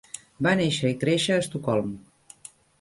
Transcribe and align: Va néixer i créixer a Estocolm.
Va 0.47 0.53
néixer 0.61 0.91
i 0.95 0.97
créixer 1.05 1.37
a 1.37 1.45
Estocolm. 1.45 1.95